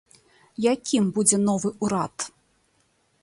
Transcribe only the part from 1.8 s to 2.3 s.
ўрад?